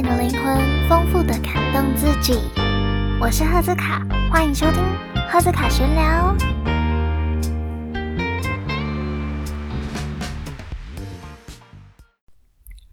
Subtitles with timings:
[0.00, 2.34] 美的灵魂，丰富的感动自己。
[3.20, 4.80] 我是赫兹卡，欢迎收听
[5.28, 6.36] 赫兹卡闲聊。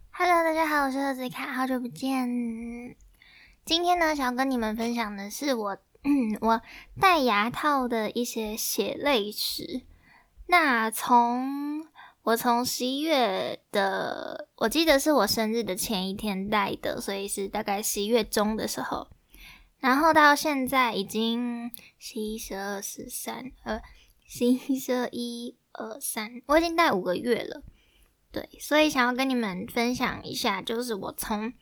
[0.09, 2.95] Hello，大家好，我是赫兹卡，好久不见。
[3.65, 5.77] 今天呢，想要跟你们分享的是我，
[6.41, 6.61] 我
[6.99, 9.83] 戴牙套的一些血泪史。
[10.47, 11.85] 那从
[12.25, 19.07] 我从十一月的，我记得是我生日的前一天戴的，所以是大概十一月中的时候。
[19.77, 23.79] 然后到现在已经十一、十二、十三，呃，
[24.27, 27.61] 十一、十二、一二三，我已经戴五个月了。
[28.31, 31.53] 对，所以想要跟你们分享一下，就是我从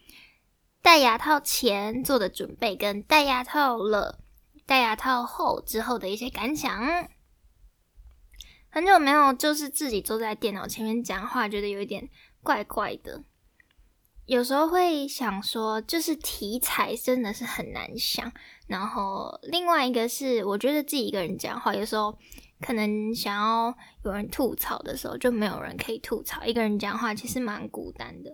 [0.81, 4.21] 戴牙套前做的准备，跟戴牙套了、
[4.65, 7.09] 戴牙套后之后的一些感想。
[8.73, 12.09] 很久没有，就是自己坐在电脑前面讲话，觉得有一点
[12.41, 13.23] 怪怪的。
[14.25, 18.33] 有时候会想说，就是题材真的是很难想。
[18.65, 22.17] 然后另外一个是，我觉得自己一个人讲话，有时候
[22.61, 26.43] 可能想要有人吐槽的时候，就没有人可以吐槽。
[26.43, 28.31] 一个人讲话其实蛮孤单的，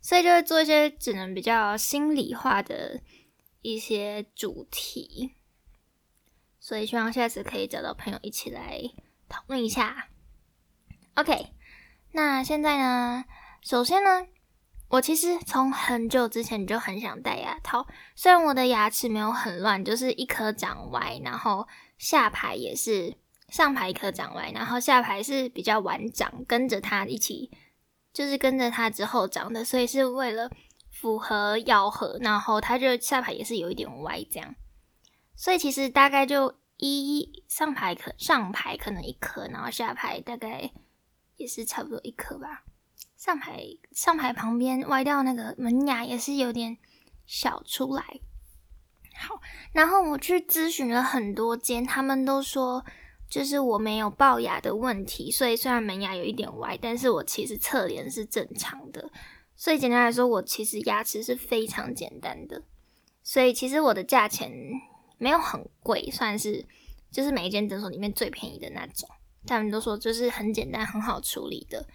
[0.00, 3.00] 所以就会做一些只能比较心里话的
[3.60, 5.32] 一些主题。
[6.60, 8.80] 所以希望下次可以找到朋友一起来。
[9.30, 10.08] 讨论一下
[11.14, 11.54] ，OK。
[12.12, 13.24] 那现在呢？
[13.62, 14.26] 首先呢，
[14.88, 17.86] 我其实从很久之前就很想戴牙套。
[18.16, 23.16] 虽然我的牙齿没有很乱，就是一颗长歪，然后下排也是
[23.48, 27.52] 上排一颗长歪，然后下排是比较晚长，跟着它一起，
[28.12, 30.50] 就是跟着它之后长的，所以是为了
[30.90, 34.56] 符合咬合，然后它就下排也是有一点歪这样。
[35.36, 36.59] 所以其实大概就。
[36.86, 40.70] 一上排可上排可能一颗，然后下排大概
[41.36, 42.64] 也是差不多一颗吧。
[43.16, 46.78] 上排上排旁边歪掉那个门牙也是有点
[47.26, 48.20] 小出来。
[49.14, 49.40] 好，
[49.72, 52.84] 然后我去咨询了很多间，他们都说
[53.28, 59.10] 就是我没有龅牙的问题，所以虽然门牙有一点歪，但是我其实侧脸是正常的。
[59.54, 62.62] 所以简单来说，我其实牙齿是非常简单的。
[63.22, 64.50] 所以其实我的价钱。
[65.20, 66.66] 没有很贵，算是
[67.12, 69.06] 就是每一间诊所里面最便宜的那种。
[69.46, 71.86] 他们都说就是很简单、很好处理的。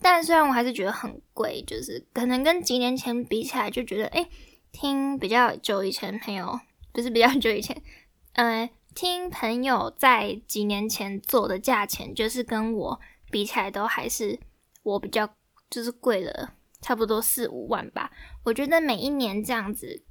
[0.00, 4.26] 但虽然我还是觉得很贵，就是可能跟几年前比起来，就觉得哎，
[4.72, 6.58] 听比较久以前朋友，
[6.92, 7.80] 不是比较久以前，
[8.32, 13.00] 呃，听朋友在几年前做的价钱，就是跟我
[13.30, 14.40] 比起来都还是
[14.82, 15.28] 我比较
[15.68, 18.10] 就是贵了差不多四五万吧。
[18.44, 20.04] 我觉得每一年这样子。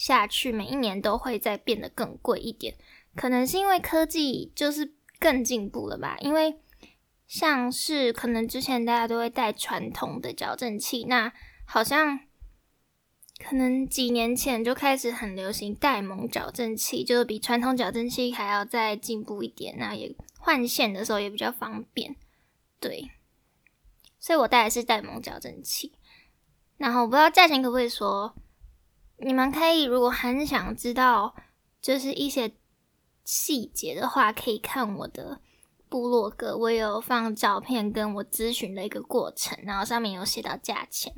[0.00, 2.74] 下去每一年都会再变得更贵一点，
[3.14, 6.16] 可能是因为科技就是更进步了吧？
[6.22, 6.58] 因为
[7.26, 11.30] 像是可能之前大家都会戴传统的矫正器，那
[11.66, 12.18] 好像
[13.44, 22.16] 可能几年前就开始很流行戴蒙矫正器，就是比传统矫正器还要再进步一点，那也换线的时候也比较方便。
[22.80, 23.10] 对，
[24.18, 25.92] 所以我戴的是戴蒙矫正器，
[26.78, 28.34] 然后我不知道价钱可不可以说。
[29.22, 31.34] 你们可以，如果很想知道，
[31.80, 32.54] 就是一些
[33.24, 35.40] 细节的话，可以看我的
[35.88, 41.12] 部落格，我有放照片跟我咨询的一个过程，然后上面有写到价钱。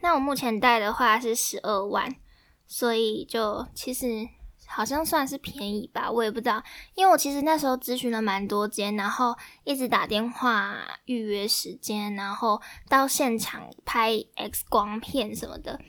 [0.00, 2.14] 那我目前带的话是十二万，
[2.66, 4.28] 所以就其实
[4.68, 6.62] 好像算是便宜吧，我也不知道，
[6.94, 15.80] 因为我其实那时候咨询了蛮多间，然后一直打电话预约时间，然后到现场拍 X 光片什么的。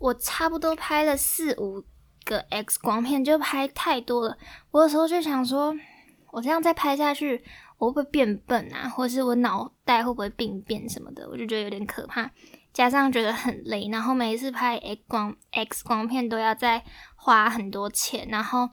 [0.00, 1.84] 我差不多拍了四五
[2.24, 4.36] 个 X 光片，就拍太多了。
[4.70, 5.74] 我有时候就想说，
[6.32, 7.44] 我这样再拍下去，
[7.76, 8.88] 我会不会变笨啊？
[8.88, 11.28] 或是我脑袋会不会病变什么的？
[11.28, 12.30] 我就觉得有点可怕，
[12.72, 16.82] 加上觉得很累，然后每一次拍 X 光 X 光片都要再
[17.14, 18.70] 花很多钱，然后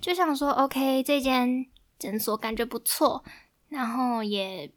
[0.00, 1.66] 就想说，OK，这间
[1.98, 3.22] 诊所感觉不错，
[3.68, 4.72] 然后也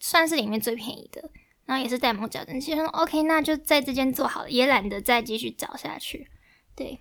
[0.00, 1.30] 算是里面最便宜的。
[1.66, 6.30] 然后也是戴蒙矫正器，说 OK，那就在这间做好了，也懒得再继续找下去。
[6.76, 7.00] 对，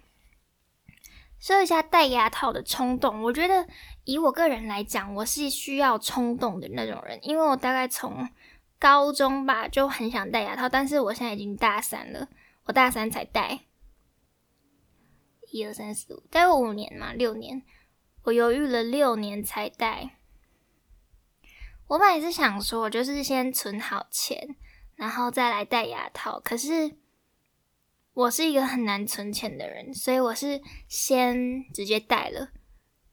[1.40, 3.68] 说一下戴牙套的冲动，我觉得
[4.06, 8.28] 以我个人来讲，我是需要冲动的那种人，因为我大概从
[8.80, 12.28] 高中吧就很想戴牙套，但是我现在已经大三了，
[12.66, 13.60] 我大三才戴，
[15.52, 17.62] 一二三四五，戴了五年嘛，六年，
[18.24, 20.15] 我犹豫了六年才戴。
[21.88, 24.56] 我本来是想说，我就是先存好钱，
[24.96, 26.40] 然后再来戴牙套。
[26.40, 26.98] 可是
[28.14, 32.50] 我是一个很难存钱的人，所以我是先直接戴了，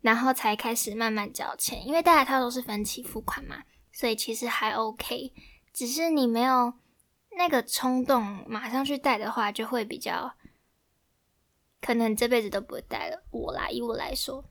[0.01, 1.87] 然后才开始慢慢交钱。
[1.87, 5.33] 因为戴牙套都是分期付款嘛，所以其实还 OK。
[5.73, 6.73] 只是你没有
[7.37, 10.35] 那个冲动马上去戴的话，就会比较
[11.81, 13.23] 可能这辈子都不会戴了。
[13.31, 14.45] 我啦，以我来说，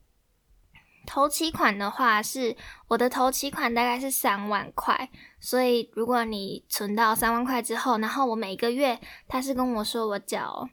[1.05, 2.55] 头期款的话是
[2.87, 5.09] 我的头期款大概是三万块，
[5.39, 10.69] 所以如果你存到三万块之后，然后我每个月他是跟我说我缴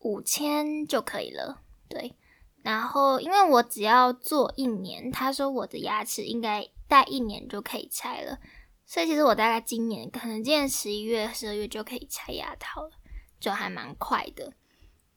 [0.00, 2.14] 五千就可以了，对。
[2.62, 8.38] 然后因为我只要做一年，他说我的牙齿应该戴一年就可以拆了。
[8.84, 12.90] 所以其实我大概今年可能今年十一月、十二月就可以拆牙套了，
[13.38, 14.52] 就还蛮快的。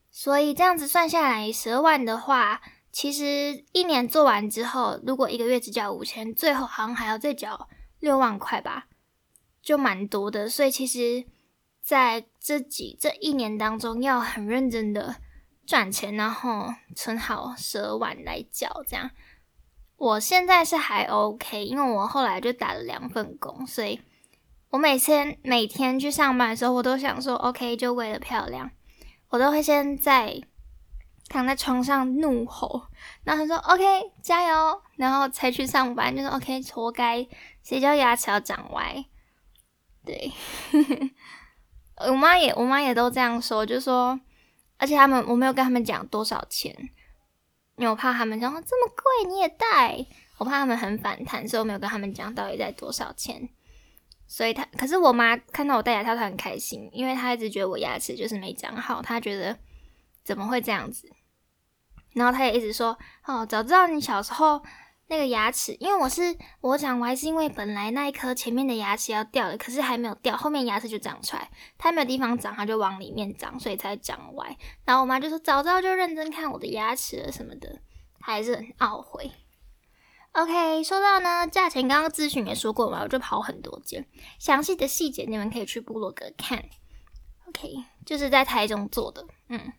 [0.10, 2.62] 所以这样子算下来，十二万的话，
[2.92, 8.88] 其实一年做完之后，如果一个月只交五千，最后好像还要再交六万块吧，
[9.62, 10.50] 就蛮多的。
[10.50, 11.26] 所以其实
[11.82, 15.16] 在这几这一年当中，要很认真的
[15.66, 19.10] 赚钱，然后存好十二万来缴，这样。
[19.96, 24.02] 我现在是还 OK，因为我后来就打了两份工，所以
[24.72, 28.72] 我每天每天去上班的时候，我都想说 OK，就为了漂亮，
[29.30, 30.42] 我都会先在
[31.32, 32.88] 躺在床上怒吼，
[33.24, 33.84] 然后他说 OK
[34.22, 37.26] 加油，然后才去上班，就是 OK 活该，
[37.64, 39.06] 谁叫牙齿要长歪？
[40.06, 40.32] 对，
[42.08, 44.20] 我妈也我妈也都这样说，就说，
[44.78, 46.76] 而且他们我没有跟他们讲多少钱。
[47.78, 50.06] 因为我怕他们说这么贵你也戴，
[50.38, 53.50] 我怕他们很反弹，所以我没有跟他们讲到底在多少钱。
[54.28, 59.58] 所以他，可是我妈看到我戴牙套，她很开心，因为她一直觉得我牙齿就是没长好，她觉得
[60.24, 61.12] 怎么会这样子？
[62.14, 64.62] 然后他也一直说，哦，早知道你小时候。
[65.08, 66.22] 那个牙齿，因为我是
[66.62, 74.58] 我长歪，是因为本来那一颗前面的牙齿要掉了，可是还没有掉，后面牙齿就长出来，它没有地方长，它就往里面长，所以才长歪。
[74.86, 77.82] 然后我妈就说早知道就认真看我的牙齿了什么的，
[78.22, 79.30] 还是很懊悔。
[80.32, 84.08] OK，说到呢，价钱刚刚咨询也说过嘛，我就跑很多间，
[84.40, 86.64] 详细的细节你们可以去部落格看。
[87.50, 89.74] OK，就是在台中做的，嗯，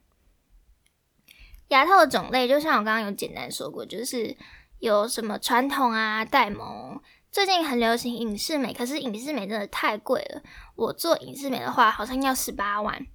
[1.72, 4.36] 牙套的种类就像我刚刚有简单说过，就是。
[4.82, 10.42] 有什么传统啊、戴蒙，最近很流行影视美，可是影视美真的太贵了。
[10.74, 13.06] 我做影视美的话，好像要十八万，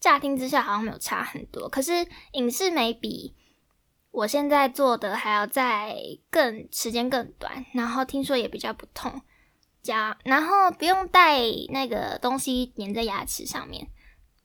[0.00, 1.68] 乍听之下好像没有差很多。
[1.68, 1.92] 可是
[2.32, 3.34] 影视美比
[4.10, 5.94] 我现在做的还要再
[6.30, 9.20] 更时间更短，然后听说也比较不痛，
[9.82, 13.86] 加然后不用带那个东西粘在牙齿上面，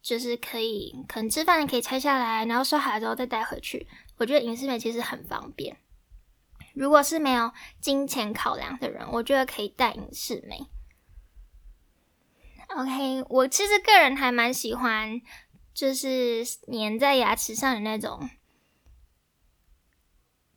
[0.08, 3.86] 就是可以可能吃饭可以拆下来，然后刷好之后再带回去。
[4.16, 5.76] 我觉得影视美其实很方便。
[6.74, 7.52] 如果是没有
[7.82, 10.66] 金钱考量的人，我觉得可以戴隐适美。
[12.70, 15.22] OK，我其实个人还蛮喜欢，
[15.74, 18.30] 就是粘在牙齿上的那种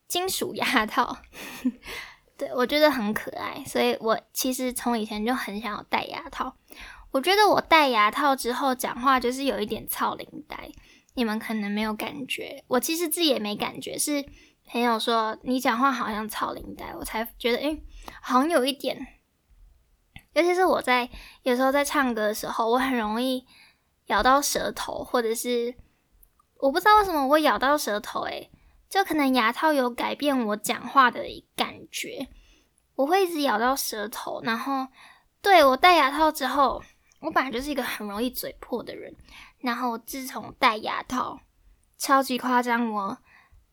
[0.06, 1.18] 金属牙套，
[2.38, 6.56] 对我觉得很可爱，所以我其实从以前就很想要戴牙套。
[7.12, 10.70] 我觉得我戴牙套之后讲话就是有一点操领带，
[11.14, 14.24] 你们可能没有感觉，我其实自己也没感觉是。
[14.72, 17.82] 朋友说你讲话好像操领带，我才觉得诶，
[18.22, 19.04] 好像有一点。
[20.32, 21.10] 尤其是我在
[21.42, 23.44] 有时候在唱歌的时候，我很容易
[24.06, 25.74] 咬到舌头，或者是
[26.58, 28.48] 我不知道为什么我会咬到舌头，诶，
[28.88, 31.24] 就可能牙套有改变我讲话的
[31.56, 32.28] 感觉，
[32.94, 34.40] 我会一直咬到舌头。
[34.44, 34.86] 然后
[35.42, 36.80] 对我戴牙套之后，
[37.20, 39.14] 我本来就是一个很容易嘴破的人，
[39.58, 41.40] 然后自从戴牙套，
[41.96, 43.18] 超级夸张我。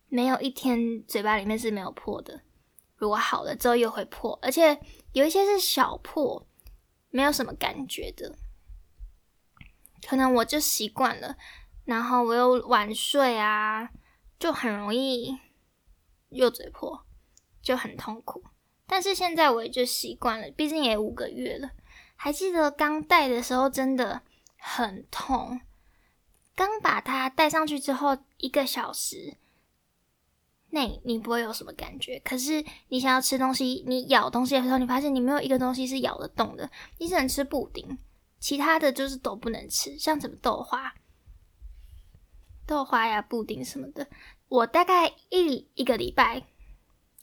[0.09, 2.41] 没有一天嘴巴里面是没有破的。
[2.95, 4.79] 如果好了之后又会破，而且
[5.11, 6.47] 有一些是小破，
[7.09, 8.37] 没有什么感觉的。
[10.07, 11.35] 可能我就习惯了，
[11.83, 13.89] 然后我又晚睡啊，
[14.39, 15.37] 就很容易
[16.29, 17.05] 又嘴破，
[17.61, 18.41] 就很痛苦。
[18.85, 21.71] 但是现在我也就习惯了，毕竟也五个月了。
[22.17, 24.21] 还记得刚戴的时候真的
[24.57, 25.61] 很痛，
[26.55, 29.37] 刚把它戴上去之后一个小时。
[30.69, 37.97] 那你不会有什么感觉，可是你想要吃东西，你咬东西的时候，你发现你没有一个东西是咬得动的，你只能吃布丁，
[38.37, 40.93] 其他的就是都不能吃，像什么豆花、
[42.65, 44.07] 豆花呀、布丁什么的。
[44.49, 46.43] 我大概一一个礼拜、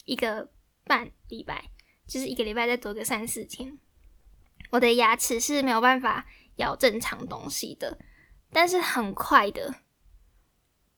[0.07, 0.51] 一个
[0.85, 1.71] 半礼拜，
[2.07, 3.79] 就是一个礼拜再多个三四天，
[4.75, 6.27] 我的牙齿是没有办法
[6.57, 7.97] 咬正常东西的，
[8.53, 9.73] 但是很快的，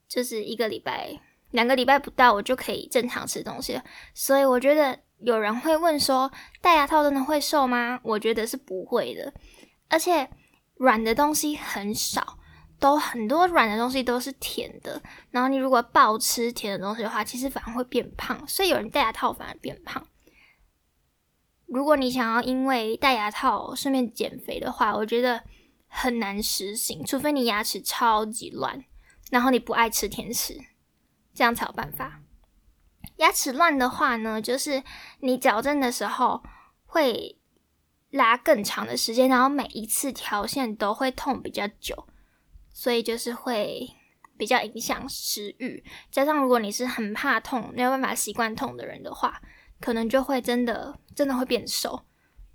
[0.08, 1.20] 就是一个礼拜。
[1.50, 3.84] 两个礼拜不到，我就可以正常吃东西了。
[4.14, 6.30] 所以我觉得有人会问说，
[6.60, 8.00] 戴牙套真的会瘦吗？
[8.02, 9.32] 我觉得是不会的。
[9.88, 10.28] 而且
[10.74, 12.38] 软的东西很少，
[12.80, 15.00] 都很多软的东西都是甜的。
[15.30, 18.46] 然后你如果暴吃甜的东西的话，其实反而会变胖。
[18.48, 20.04] 所以有人戴牙套反而变胖。
[21.66, 25.42] 如果你想要因为戴牙套顺便减肥的话，我觉得
[25.88, 28.84] 很难实行，除非你牙齿超级乱，
[29.30, 30.56] 然后你不爱吃甜食，
[31.34, 32.22] 这样才有办法。
[33.16, 34.82] 牙齿乱的话呢，就是
[35.20, 36.42] 你矫正的时候
[36.84, 37.38] 会
[38.10, 42.06] 拉更长的时间，然后每一次调线都会痛比较久，
[42.72, 43.88] 所以就是会
[44.36, 45.82] 比较影响食欲。
[46.10, 49.40] 加上如果你是很怕痛、没有办法习惯痛的人的话，
[49.80, 52.04] 可能就会真的真的会变瘦。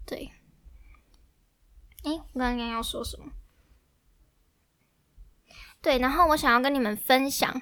[0.06, 0.32] 对，
[2.04, 3.32] 诶，我刚刚要说什么？
[5.82, 7.62] 对，然后我想要跟你们分享。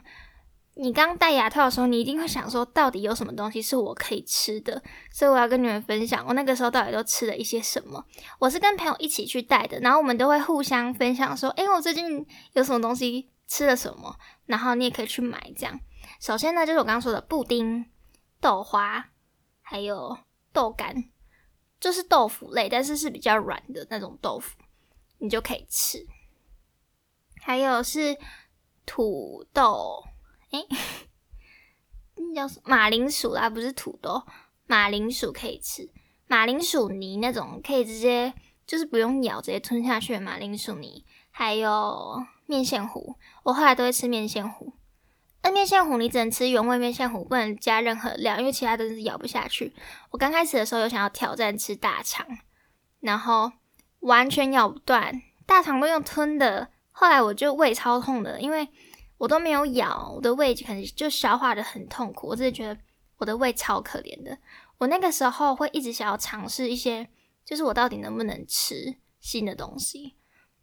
[0.76, 4.82] 你刚戴牙套的时候，你一定会想说，到底有什么东西是我可以吃的？
[5.12, 8.06] 所以我要跟你们分享，我那个时候到底都吃了一些什么。
[8.40, 15.52] 我是跟朋友一起去戴的，然后我们都会互相分享说，诶，我最近有什么东西吃了什么，然后你也可以去买。
[15.58, 15.78] 这样，
[16.22, 17.86] 首先呢，就是我刚刚说的布丁、
[18.40, 19.10] 豆花，
[19.70, 20.18] 还有
[20.52, 21.12] 豆干，
[21.80, 24.58] 就是豆腐类，但是是比较软的那种豆腐，
[25.20, 26.08] 你就可以吃。
[27.40, 28.18] 还有是
[28.84, 30.04] 土豆。
[30.50, 30.66] 哎，
[32.16, 34.24] 那叫马铃薯啦，不是土豆。
[34.66, 35.88] 马铃薯可以吃，
[36.26, 38.34] 马铃薯泥那种可以直接
[38.66, 41.06] 就是不用咬，直接吞下去的马铃薯泥。
[41.30, 44.74] 还有面线糊，我后来都会吃面线糊。
[45.44, 49.74] 那面线糊你只能吃原味面线糊，不能加任何料，因为其他都是咬不下去。
[50.12, 52.26] 我刚开始的时候有想要挑战吃大肠，
[53.00, 53.52] 然后
[54.00, 56.70] 完全咬不断，大肠都用吞的。
[56.92, 58.68] 后来我就胃超痛的，因为。
[59.20, 62.30] 我都没有咬，我的胃可能就消化的很痛苦。
[62.30, 62.80] 我自己觉得
[63.18, 64.38] 我的胃超可怜的。
[64.78, 67.10] 我那个时候会一直想要尝试一些，
[67.44, 70.16] 就是我到底能不能吃新的东西。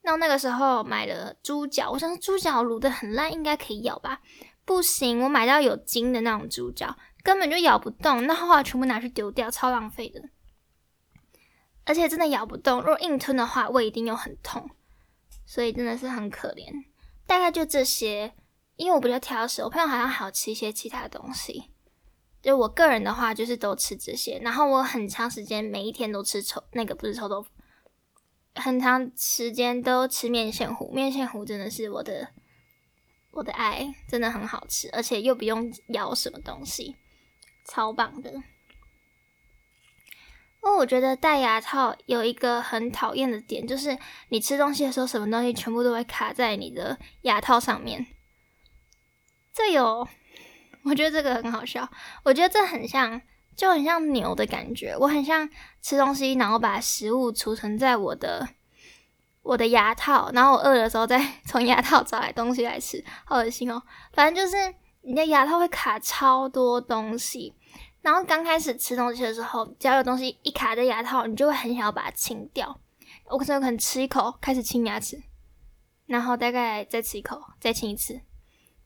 [0.04, 4.23] 那那个时候买了猪脚，我想猪脚卤的很烂，应该可以咬吧？
[4.66, 8.26] 不行，我买到有筋的那种猪脚，根本就咬不动。
[8.26, 10.20] 那后来全部拿去丢掉，超浪费的。
[11.85, 14.68] 而且真的咬不动，如果硬吞的话，胃一定又很痛。
[15.46, 16.66] 所以真的是很可怜。
[17.26, 18.35] 大概就这些。
[18.75, 21.70] 因为我比较挑食，我朋友好像还有吃一些其他东西。
[22.42, 24.38] 就我个人的话，就是都吃这些。
[24.40, 27.49] 然后我很长时间每一天都吃臭那个不是臭豆腐，
[28.54, 30.92] 很长时间都吃面线糊。
[30.92, 32.28] 面线糊真的是我的
[33.37, 36.97] 我的爱，真的很好吃，而且又不用咬什么东西，
[37.66, 38.33] 超棒的。
[40.61, 43.97] 哦，我觉得戴牙套有一个很讨厌的点，就是
[44.31, 48.07] 你吃东西的时候，什么东西全部都会卡在你的牙套上面。
[49.52, 50.09] 这有，
[50.85, 51.88] 我觉得这个很好笑。
[52.25, 53.21] 我觉得这很像，
[53.55, 54.97] 就很像牛的感觉。
[54.99, 55.49] 我很像
[55.83, 58.49] 吃东西，然后把食物储存在我的
[59.46, 63.80] 我的牙套，然后我饿的时候再 从牙套找来东西来吃，好恶心哦。
[64.12, 67.54] 反正就是你的牙套会卡超多东西，
[68.02, 72.80] 然后刚开始吃东西的时候，只要有东西一卡在牙套，你就会很想要把它清掉。
[73.30, 75.22] 我可能可能吃一口开始清牙齿，
[76.06, 78.20] 然后大概再吃一口，再清一次。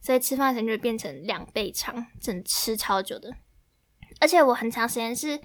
[0.03, 3.35] 所以吃饭时间就会变成两倍长，整吃超久的。
[4.21, 5.41] 而且我很长时间是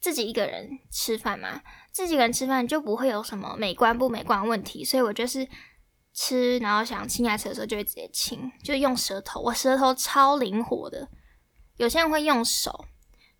[0.00, 1.60] 自己一个人吃饭嘛，
[1.96, 4.84] 自己个人吃饭就不会有什么美观不美观问题。
[4.84, 5.48] 所以我就是
[6.12, 9.40] 吃，然后想清牙齿的时候就会直接清，就用舌头。
[9.40, 11.08] 我舌头超灵活的，
[11.78, 12.84] 有些人会用手，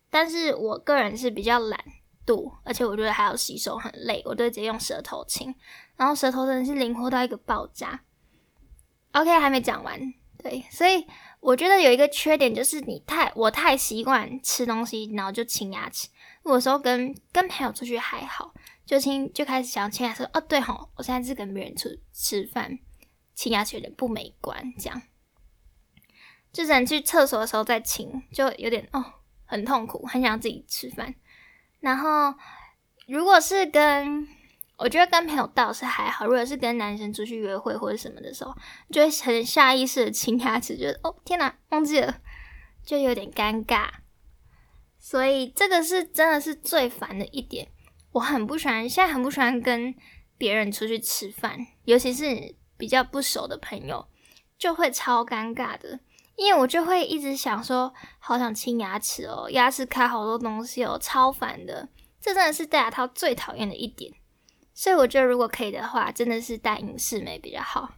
[0.08, 1.78] 但是我个人是比较懒
[2.24, 5.54] 惰，而且我觉得还要洗手很累，我都直接用舌头清。
[5.96, 8.00] 然后舌头真的是灵活到一个爆炸。
[9.12, 10.00] OK，还没讲完。
[10.42, 11.06] 对，所以
[11.40, 16.08] 我觉得有一个缺点就是你太我太习惯吃东西，然后就清牙齿。
[16.54, 20.22] 有时候跟跟朋友出去还好，就亲就开始想清牙齿。
[20.32, 22.78] 哦，对吼，我现在是跟别人出吃饭，
[23.34, 25.02] 亲牙齿有点不美观，这样。
[26.52, 29.04] 就只能去厕所的时候再亲，就有点哦
[29.44, 31.14] 很痛苦，很想自己吃饭。
[31.80, 32.34] 然后
[33.06, 34.26] 如果是跟
[34.78, 38.54] 我觉得跟朋友倒是还好，如果是跟男生出去约会或者什么的时候，
[38.90, 42.20] 就会很下意识的亲牙齿，觉得哦天哪，忘记了，
[42.84, 43.88] 就有点尴尬。
[44.98, 47.68] 所以这个是真的是最烦的一点，
[48.12, 49.94] 我很不喜欢，现在很不喜欢跟
[50.36, 54.08] 别人出去吃饭，尤其是比较不熟的朋友，
[54.58, 56.00] 就会超尴尬的，
[56.34, 61.88] 因为我就会一直想说，好想清牙齿哦，牙齿卡好多东西哦，超烦的，
[62.20, 64.12] 这真的是戴牙套最讨厌的一点。
[64.74, 67.94] 所以我觉得，如果可以的话，真的是戴隐适美比较好。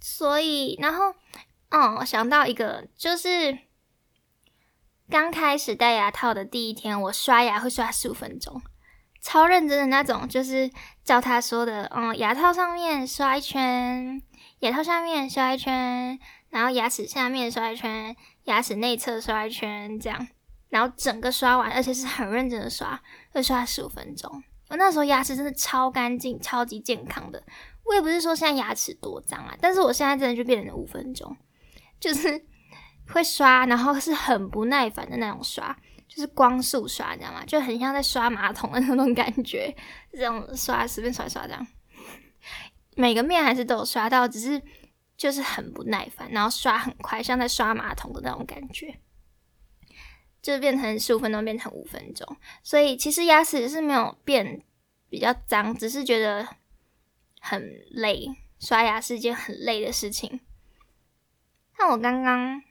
[0.00, 1.14] 所以，然后，
[1.70, 3.56] 哦，想到一个，就是
[5.08, 8.60] 刚开始戴牙套的第一天，我刷牙会刷十五分钟，
[9.20, 10.70] 超认真的那种，就是
[11.04, 14.20] 照他说的，嗯，牙套上面刷一圈，
[14.60, 16.18] 牙套下面刷一圈，
[16.50, 20.28] 然后牙齿下面刷一圈，牙齿内侧刷一圈，这样。
[20.68, 24.42] 然后整个刷完，而且是很认真的刷，会刷十五分钟。
[24.68, 27.40] 我那时候牙齿真的超干净、超级健康的。
[27.84, 31.36] 我也不是说现在牙齿多脏啊，但是我现在真的就变成五分钟，
[32.00, 32.44] 就是
[33.08, 35.76] 会刷，然后是很不耐烦的那种刷，
[36.08, 37.44] 就是光速刷，你知道吗？
[37.46, 39.74] 就很像在刷马桶的那种感觉，
[40.12, 41.66] 这种刷随便刷刷这样。
[42.94, 44.62] 每个面还是都有刷到，只是
[45.16, 48.98] 就是很不耐烦，然后刷很快，像在刷马桶的那种感觉，
[50.40, 52.36] 就变成十五分钟变成五分钟。
[52.62, 54.62] 所以其实牙齿是没有变
[55.08, 56.48] 比较脏，只是觉得
[57.40, 58.26] 很累，
[58.58, 60.40] 刷牙是一件很累的事情。
[61.76, 62.62] 像我刚刚，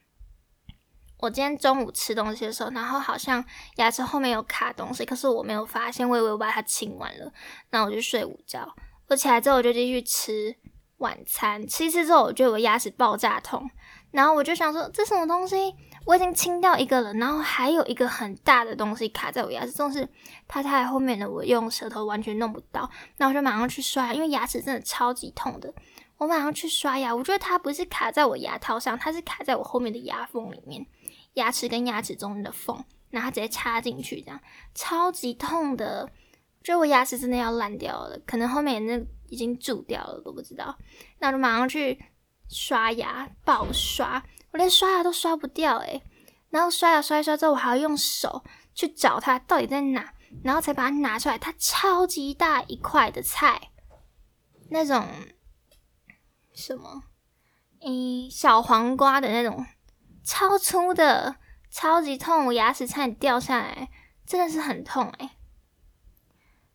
[1.26, 3.44] 我今天中午吃东西的时候，然后好像
[3.78, 7.34] 牙齿后面有卡东西，可是我没有发现，我以为我把它清完了，
[7.72, 8.76] 那我就睡午觉。
[9.08, 10.56] 我起来之后，我就继续吃
[10.98, 11.68] 晚餐。
[11.68, 13.68] 吃一次之后，我觉得我牙齿爆炸痛，
[14.12, 15.74] 然后我就想说，这什么东西？
[16.06, 20.08] 我已经清掉一个了，然后还有一个很大的东西卡在我牙齿，总是
[20.48, 22.88] 它在后面的，我用舌头完全弄不到。
[23.18, 25.74] 那我就马上去刷，因为牙齿真的超级痛的。
[26.18, 30.86] 我马上去刷牙，我觉得它不是卡在我牙套上，它是卡在我后面的牙缝里面，
[31.36, 34.42] 牙齿跟牙齿中间的缝，然后直接插进去，这样
[34.74, 36.12] 超级痛的。
[36.64, 40.76] 觉得我牙齿真的要烂掉了，可能后面那已经蛀掉了，都不知道。
[41.20, 42.04] 那我就马上去
[42.50, 46.02] 刷牙，暴刷，我连刷牙都刷不掉诶。
[46.50, 50.14] 然后刷牙刷一刷之后，我还要用手去找它到底在哪，
[50.44, 51.38] 然后才把它拿出来。
[51.38, 53.70] 它超级大一块的菜，
[54.72, 55.06] 那种
[56.54, 57.04] 什么，
[57.82, 59.64] 嗯，小黄瓜的那种，
[60.26, 61.36] 超粗的，
[61.70, 63.90] 超级痛，我牙齿差点掉下来，
[64.26, 65.30] 真的是很痛诶。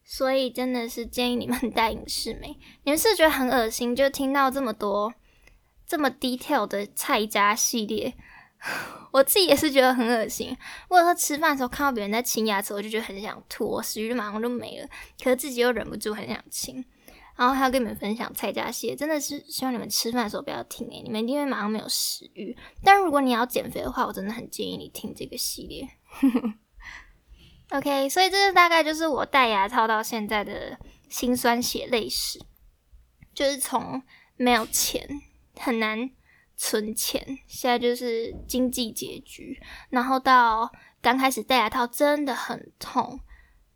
[0.04, 2.58] 所以真的是建议你们 戴隐适美。
[2.84, 5.12] 你们是觉得很恶心，就听到这么多
[5.86, 8.14] 这么 detail 的菜渣系列，
[9.12, 10.56] 我自己也是觉得很恶心。
[10.88, 14.88] 或者说吃饭的时候看到别人在清牙齿，我就觉得很想吐，我食欲马上就没了。
[15.22, 16.84] 可是自己又忍不住很想清。
[17.40, 22.54] 然后还要跟你们分享蔡家系列，真的是希望你们吃饭的时候不要听诶，你们一定会马上没有食欲。
[22.84, 25.88] 但如果你要减肥的话，我真的很建议你听这个系列。
[27.70, 32.38] OK，所以这大概就是我戴牙套到现在的辛酸血泪史，
[33.32, 34.02] 就是从
[34.36, 35.08] 没有钱
[35.56, 36.10] 很难
[36.58, 43.18] 存钱，现在就是经济拮据，然后到刚开始戴牙套真的很痛，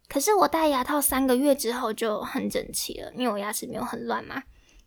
[0.08, 4.42] 可是我戴牙套三个月之后就很整齐了，因为我牙齿没有很乱嘛，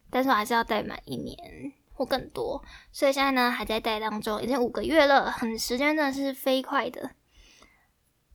[0.09, 1.37] 但是我还是要戴满一年
[1.93, 7.11] 或更多，所以现在呢还在戴当中，已经五个月了，很时间真的是飞快的。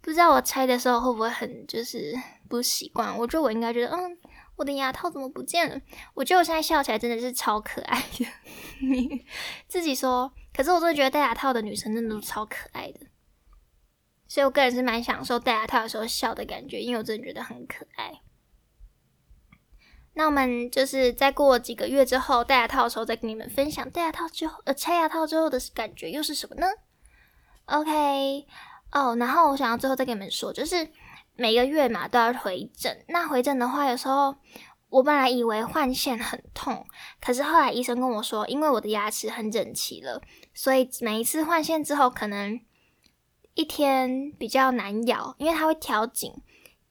[0.01, 2.12] 不知道我拆的时候会不会很就是
[2.49, 3.16] 不习惯？
[3.16, 4.18] 我觉得我应该觉得，嗯，
[4.57, 5.81] 我的牙套怎么不见了？
[6.14, 8.27] 我觉得我现在笑起来真的是超可爱的。
[9.68, 13.07] 自己说，可是我真的觉得戴牙套的女生真的都超可爱的。
[14.33, 18.23] 所以我个人是蛮享受戴牙套的时候笑的感觉，因为我真的觉得很可爱。
[20.14, 26.66] 那我们就是再过几个月之后戴牙套的时候，再跟你们分享戴牙套之后，呃，拆牙套之后的感觉又是什么呢
[27.66, 28.47] ？OK。
[28.92, 30.88] 哦，然后我想要最后再跟你们说，就是
[31.37, 33.05] 每个月嘛都要回诊。
[33.09, 34.35] 那回诊的话，有时候
[34.88, 36.87] 我本来以为换线很痛，
[37.21, 40.23] 可是后来医生跟我说，因为我的牙齿很整齐了，
[40.55, 42.59] 所以每一次换线之后，可能
[43.55, 46.33] 一天比较难咬，因为它会调紧，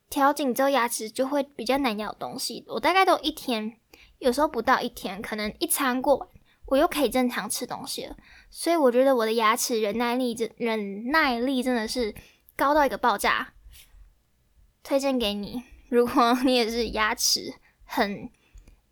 [0.10, 2.64] 调紧之后牙齿就会比较难咬东西。
[2.68, 3.78] 我大概都一天，
[4.20, 6.28] 有时候不到一天，可能一餐过完，
[6.68, 8.16] 我又可以正常吃东西了。
[8.50, 12.14] 所以我觉得我的牙齿忍耐力真忍耐力真的是
[12.56, 13.54] 高到一个爆炸，
[14.84, 15.64] 推荐给你。
[15.90, 18.30] 如果你也是牙齿很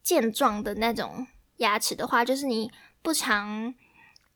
[0.01, 1.27] 健壮的那种
[1.57, 3.73] 牙齿的话，就是你不常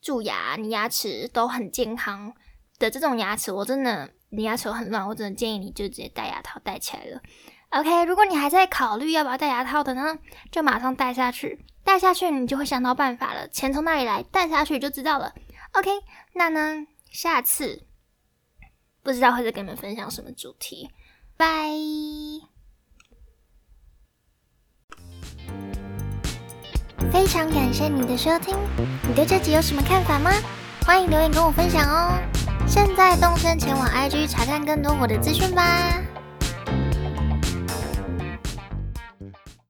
[0.01, 2.33] 蛀牙，你牙齿都很健康
[2.79, 7.21] 的这种牙齿，我真的你牙齿很乱，我真的建议你就直接戴牙套戴起来了。
[7.69, 10.17] OK，如果你还在考虑要不要戴牙套的呢，
[10.51, 11.65] 就马上戴下去。
[11.83, 13.47] 戴下去，你就会想到办法了。
[13.49, 14.23] 钱从哪里来？
[14.23, 15.33] 戴下去就知道了。
[15.73, 15.89] OK，
[16.33, 17.83] 那呢，下次
[19.01, 20.89] 不知道会再跟你们分享什么主题。
[21.35, 21.67] 拜。
[27.11, 28.55] 非常感谢你的收听，
[29.07, 30.31] 你对这集有什么看法吗？
[30.85, 32.42] 欢迎留言跟我分享哦。
[32.67, 36.12] 现在动身前往 IG 查看更多我的资讯吧。